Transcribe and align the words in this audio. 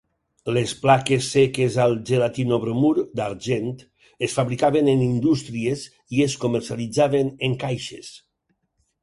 Les 0.57 0.71
plaques 0.83 1.25
seques 1.33 1.75
al 1.83 1.91
gelatinobromur 2.11 2.93
d'argent 3.19 3.69
es 4.29 4.35
fabricaven 4.39 4.91
en 4.95 5.05
indústries 5.09 5.85
i 6.19 6.25
es 6.29 6.39
comercialitzaven 6.47 7.31
en 7.51 7.57
caixes. 7.67 8.13